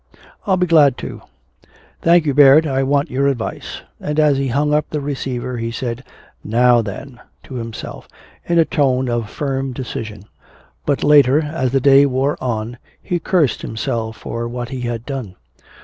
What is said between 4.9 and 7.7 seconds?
receiver he said, "Now then!" to